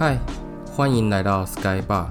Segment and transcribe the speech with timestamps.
[0.00, 0.18] 嗨，
[0.74, 2.06] 欢迎来到 Sky Bar，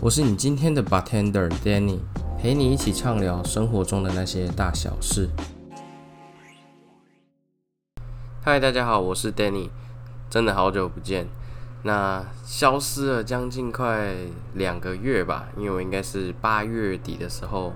[0.00, 1.98] 我是你今天的 bartender Danny，
[2.38, 5.28] 陪你一起畅聊生活中的那些大小事。
[8.42, 9.68] 嗨，大家好，我是 Danny，
[10.30, 11.28] 真的好久不见，
[11.82, 14.14] 那消失了将近快
[14.54, 17.74] 两个月吧，因为我应该是八月底的时候，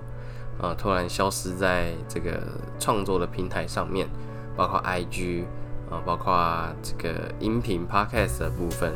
[0.59, 2.41] 呃，突然消失在这个
[2.79, 4.09] 创作的平台上面，
[4.57, 5.43] 包括 IG，
[5.91, 8.91] 啊，包括这个音频 Podcast 的部分。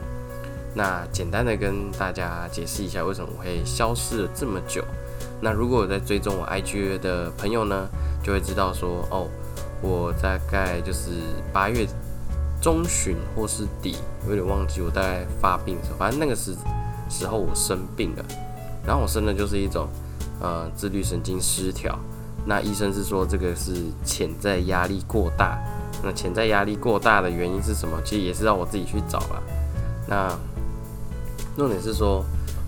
[0.75, 4.83] 那简单的跟大家解释一下，为什么我会消失了这么久。
[5.41, 7.87] 那如果有在追踪我 IG 的朋友呢，
[8.21, 9.27] 就会知道说，哦，
[9.81, 11.11] 我大概就是
[11.53, 11.87] 八月
[12.61, 13.95] 中旬或是底，
[14.27, 16.53] 有点忘记我大概发病的时候，反正那个时
[17.09, 18.25] 时候我生病了。
[18.85, 19.87] 然后我生的就是一种
[20.41, 21.97] 呃自律神经失调。
[22.45, 23.73] 那医生是说这个是
[24.03, 25.57] 潜在压力过大。
[26.03, 27.99] 那潜在压力过大的原因是什么？
[28.03, 29.43] 其实也是让我自己去找了。
[30.07, 30.37] 那
[31.55, 32.23] 重点是说，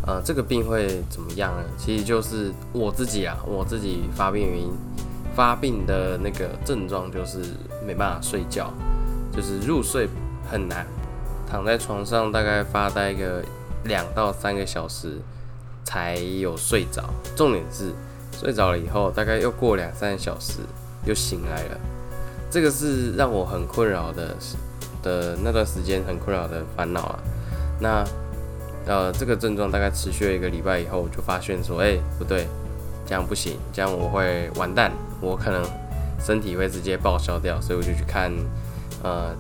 [0.06, 1.64] 呃，这个病会怎么样呢？
[1.78, 4.72] 其实就是我自己啊，我自己发病原因，
[5.36, 7.42] 发病的那个症状就是
[7.86, 8.72] 没办法睡觉，
[9.36, 10.08] 就是入睡
[10.50, 10.88] 很难，
[11.50, 13.44] 躺在床上大概发呆个
[13.84, 15.18] 两到三个小时
[15.84, 17.04] 才有睡着。
[17.36, 17.92] 重点是
[18.32, 20.60] 睡着了以后，大概又过两三个小时
[21.06, 21.78] 又醒来了，
[22.50, 24.36] 这个是让我很困扰的
[25.04, 27.20] 的那段时间很困扰的烦恼啊。
[27.80, 28.04] 那
[28.88, 32.48] 呃，这个症状大概持续了一个礼拜以后，我就发现说，哎，不对，
[33.06, 35.62] 这样不行，这样我会完蛋，我可能
[36.24, 38.32] 身体会直接报销掉，所以我就去看
[39.04, 39.36] 呃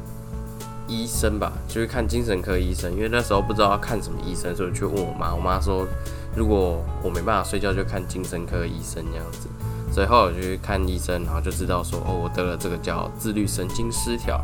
[0.86, 5.88] 医生吧，就去看精神科医生，因为那时候不知道要看什么医生，所以去问我妈，我妈说
[6.36, 9.48] 如果我没办法睡觉，就看精神科医生这样子，
[9.94, 14.44] 所以后来我就去看医生，然后就知道说，哦，我得了这个叫自律神经失调，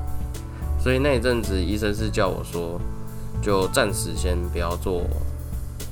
[0.79, 2.79] 所以那一阵子医生是叫我说。
[3.43, 5.03] 就暂时先不要做，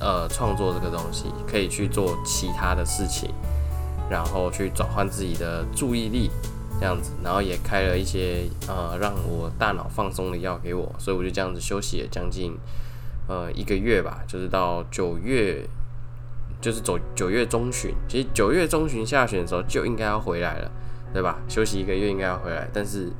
[0.00, 3.30] 呃，创作这个东西，可以去做其他的事情，
[4.08, 6.30] 然后去转换自己的注意力，
[6.80, 12.56] 这样子，然后也开了一些呃让我大脑放松的药给我，所以我就这样子休息了将近
[13.28, 15.68] 呃一个月吧，就是到九月，
[16.58, 20.70] 就是走九月中旬，其实九月中旬下旬的时候就应该要回来了，
[21.12, 21.38] 对吧？
[21.48, 23.12] 休息一个月应该要回来，但是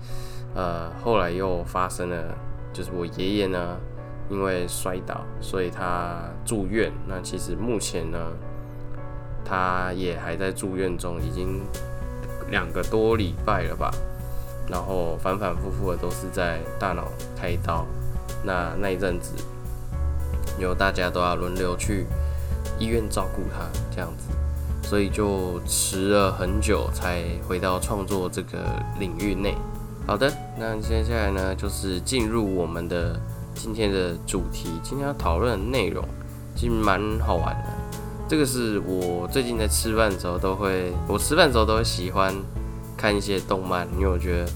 [0.55, 2.35] 呃后来又发生了，
[2.73, 3.77] 就是我爷爷呢。
[4.32, 6.91] 因为摔倒，所以他住院。
[7.06, 8.19] 那其实目前呢，
[9.44, 11.60] 他也还在住院中，已经
[12.50, 13.91] 两个多礼拜了吧。
[14.70, 17.84] 然后反反复复的都是在大脑开刀。
[18.43, 19.34] 那那一阵子，
[20.59, 22.06] 有大家都要轮流去
[22.78, 28.64] 医院照顾他，这样子，所以就迟了很久才回到创作这个
[28.99, 29.54] 领域内。
[30.06, 33.20] 好的，那接下来呢，就是进入我们的。
[33.55, 36.05] 今天的主题，今天要讨论的内容
[36.55, 37.71] 其实蛮好玩的。
[38.29, 42.35] 这个是我最近在吃饭的时候都会，我吃饭的时候都会喜欢
[42.97, 44.53] 看一些动漫，因为我觉得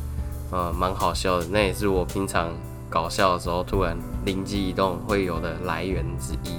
[0.51, 1.47] 呃蛮好笑的。
[1.51, 2.51] 那也是我平常
[2.89, 6.55] 搞笑的时候突然灵机一动会有的来源之一。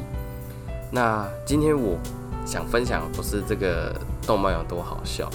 [0.91, 1.97] 那今天我
[2.45, 3.93] 想分享的不是这个
[4.25, 5.29] 动漫有多好笑，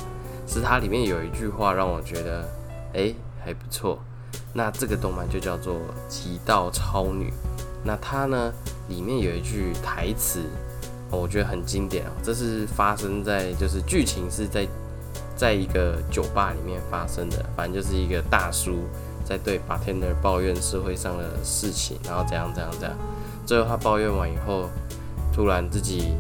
[0.47, 2.49] 是它里面有一句话让我觉得
[2.95, 3.13] 哎
[3.45, 3.99] 还不错。
[4.55, 5.75] 那这个动漫就叫做
[6.09, 7.31] 《极道超女》，
[7.83, 8.53] 那它呢
[8.89, 10.41] 里面有一句台词，
[11.11, 12.13] 我觉得很经典啊。
[12.23, 14.69] 这是发生在就是剧情是在
[15.35, 18.81] 在一个酒吧里面发生的，反正就是一个大叔
[19.25, 22.97] 在对 bartender 抱怨社会上的事情，然后怎样怎样怎样。
[23.47, 24.69] 最后他抱怨完以后，
[25.33, 26.15] 突然自己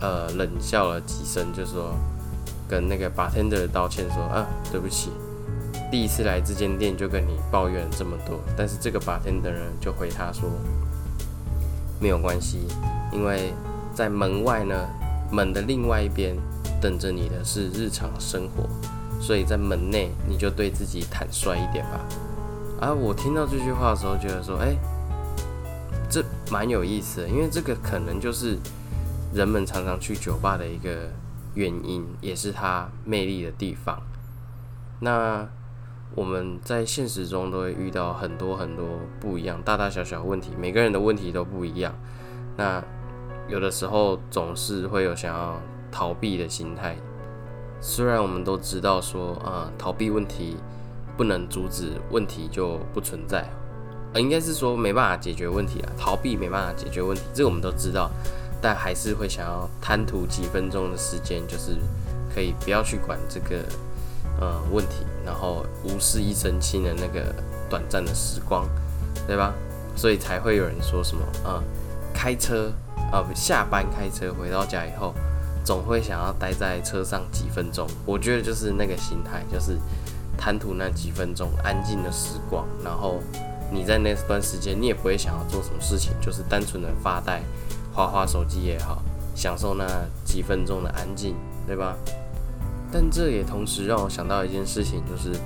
[0.00, 1.94] 呃冷笑了几声，就说
[2.68, 5.10] 跟那个 bartender 道歉说啊对不起。
[5.92, 10.48] 第一次来这间店就跟你抱怨这么多，但是这个八天的人就回他说
[12.00, 12.66] 没有关系，
[13.12, 13.52] 因为
[13.94, 14.74] 在门外呢，
[15.30, 16.34] 门的另外一边
[16.80, 18.66] 等着你的是日常生活，
[19.20, 22.00] 所以在门内你就对自己坦率一点吧。
[22.80, 24.74] 而我听到这句话的时候，觉得说，哎，
[26.08, 28.56] 这蛮有意思的，因为这个可能就是
[29.34, 31.10] 人们常常去酒吧的一个
[31.52, 34.00] 原因，也是它魅力的地方。
[34.98, 35.46] 那。
[36.14, 38.84] 我们在现实中都会遇到很多很多
[39.18, 41.94] 不一样、大大小小问题，每个人的问题都不一样。
[42.54, 42.82] 那
[43.48, 45.58] 有的时候总是会有想要
[45.90, 46.96] 逃避的心态。
[47.80, 50.58] 虽然我们都知道说啊，逃避问题
[51.16, 53.48] 不能阻止问题就不存在，
[54.12, 58.10] 呃，应该是说没办法解决问题啊，逃避没办法解决问题，这个我们都知道，
[58.60, 61.76] 但还是会想要贪图几分钟的时间，就是
[62.34, 63.64] 可以不要去管这个。
[64.42, 67.32] 呃，问题，然后无视一生轻的那个
[67.70, 68.66] 短暂的时光，
[69.24, 69.54] 对吧？
[69.94, 71.62] 所以才会有人说什么啊，
[72.12, 72.72] 开车
[73.12, 75.14] 啊，下班开车回到家以后，
[75.64, 77.86] 总会想要待在车上几分钟。
[78.04, 79.78] 我觉得就是那个心态，就是
[80.36, 83.20] 贪图那几分钟安静的时光，然后
[83.70, 87.40] 你在那段时间，你也不会想要做什么事情，就是单纯的发呆、
[87.94, 89.00] 花花手机也好，
[89.36, 89.86] 享受那
[90.24, 91.94] 几分钟的安静，对吧？
[92.92, 95.36] 但这也同时让我想到一件事情，就是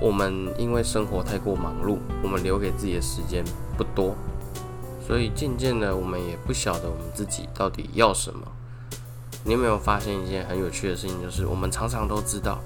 [0.00, 3.42] 我们因为生活太过忙碌，我们留给自己的时间
[3.76, 4.14] 不多，
[5.06, 8.40] 所以渐渐的，我们也不晓得我们自己到底要什么。
[9.44, 11.22] 你有没有发现一件很有趣的事情？
[11.22, 12.60] 就是我们常常都知道，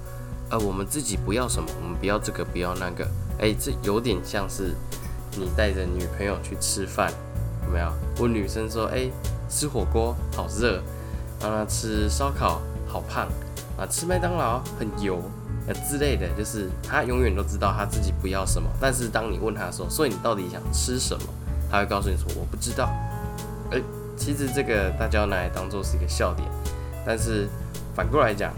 [0.49, 3.07] 呃，我们自己不要什么，我们不要这个，不要那个。
[3.39, 4.73] 哎，这有点像是
[5.37, 7.11] 你带着女朋友去吃饭，
[7.65, 7.89] 有没有？
[8.19, 9.09] 问女生说，哎，
[9.49, 10.81] 吃火锅好热，
[11.39, 13.27] 让她吃烧烤好胖。
[13.77, 15.21] 啊，吃麦当劳很油，
[15.67, 21.23] 呃之类的，就是他永远都知道他自己不要什么，但是当你问他说，所以你到底想吃什么，
[21.71, 22.89] 他会告诉你说我不知道。
[23.71, 23.81] 诶，
[24.15, 26.47] 其实这个大家拿来当做是一个笑点，
[27.05, 27.49] 但是
[27.95, 28.53] 反过来讲，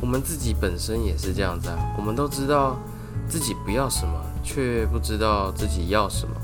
[0.00, 2.76] 我们自己本身也是这样子啊，我们都知道
[3.28, 6.34] 自己不要什么，却不知道自己要什么，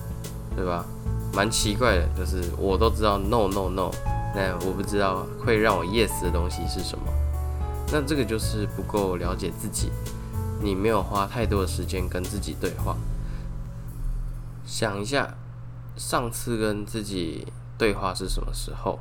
[0.54, 0.84] 对吧？
[1.32, 3.90] 蛮奇怪的，就是我都知道 no no no，
[4.34, 7.04] 那我不知道会让我 yes 的东西是什么。
[7.92, 9.90] 那这个就是不够了解自己，
[10.62, 12.96] 你没有花太多的时间跟自己对话。
[14.64, 15.34] 想一下，
[15.96, 19.00] 上次跟自己对话是什么时候？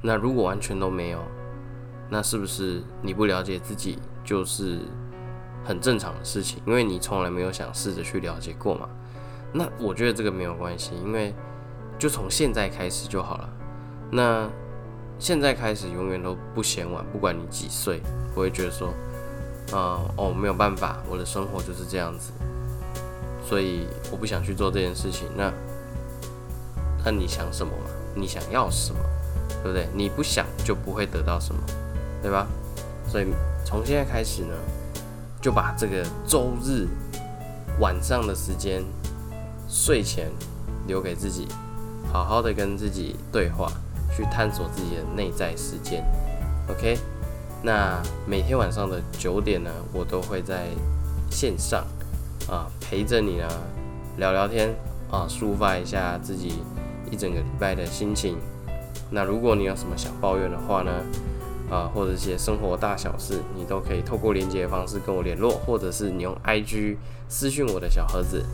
[0.00, 1.22] 那如果完全都没有，
[2.08, 4.78] 那是不是你不了解自己就是
[5.62, 6.62] 很正常的事情？
[6.66, 8.88] 因为你从来没有想试着去了解过嘛。
[9.52, 11.34] 那我觉得这个没有关系，因为
[11.98, 13.50] 就从现在开始就好了。
[14.10, 14.50] 那。
[15.22, 18.02] 现在开始永远都不嫌晚，不管你几岁，
[18.34, 18.88] 不会觉得说，
[19.70, 22.32] 啊哦没有办法，我的生活就是这样子，
[23.48, 25.28] 所以我不想去做这件事情。
[25.36, 25.52] 那
[27.04, 27.86] 那你想什么嘛？
[28.16, 28.98] 你想要什么，
[29.62, 29.86] 对不对？
[29.94, 31.60] 你不想就不会得到什么，
[32.20, 32.48] 对吧？
[33.06, 33.28] 所以
[33.64, 34.56] 从现在开始呢，
[35.40, 36.88] 就把这个周日
[37.78, 38.82] 晚上的时间，
[39.68, 40.32] 睡前
[40.88, 41.46] 留给自己，
[42.12, 43.70] 好好的跟自己对话。
[44.16, 46.02] 去探索自己的内在世界
[46.68, 46.98] ，OK？
[47.62, 50.66] 那每天晚上的九点呢，我都会在
[51.30, 51.84] 线上
[52.48, 53.48] 啊陪着你呢
[54.16, 54.74] 聊聊天
[55.10, 56.62] 啊，抒发一下自己
[57.10, 58.36] 一整个礼拜的心情。
[59.10, 60.92] 那如果你有什么想抱怨的话呢，
[61.70, 66.96] 啊或者一些生活大小事，你都可以透过连接的方式跟我联络，或者是你用 IG
[67.28, 68.44] 私讯我的小盒子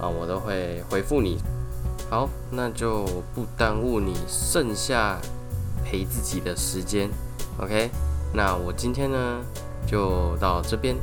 [0.00, 1.38] 啊，我都会回复你。
[2.10, 5.18] 好，那就不耽误你剩下
[5.84, 7.10] 陪自己的时间
[7.60, 7.90] ，OK？
[8.32, 9.40] 那我今天呢
[9.86, 10.96] 就到这边，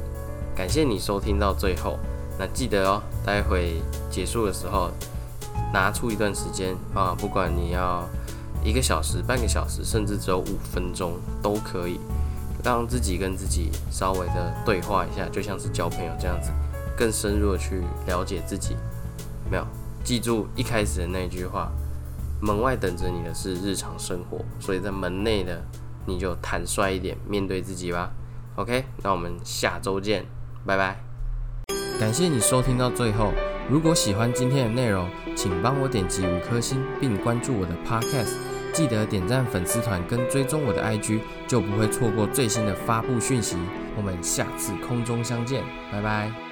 [0.56, 2.00] 感谢你收听到最后。
[2.40, 4.90] 那记得哦，待会结束的时候
[5.72, 8.04] 拿出一段时间啊，不管你要
[8.64, 12.00] 一个小时、半个小时，甚至只有五分钟都可以，
[12.64, 16.50] 让自己跟自己稍微的对话一下，就像是交朋友这样子，
[16.98, 18.76] 更深入的去了解自己，
[19.52, 19.66] 没有？
[20.06, 21.72] 记住一开始的那句话，
[22.40, 25.66] 门外等着你的是日常生活，所以在门内的
[26.06, 28.12] 你就坦率一点面对自己吧。
[28.56, 30.24] OK，那我们下周见，
[30.64, 31.00] 拜拜。
[32.00, 33.32] 感谢你收听到最后，
[33.68, 38.36] 如果喜欢今天的内容，请帮我点击五颗星并关注我的 Podcast，
[38.74, 43.58] 记得点赞粉丝团跟追踪我的 IG，就不会错过最新的发布讯息。
[43.98, 46.45] 我们下次空中相见，拜拜。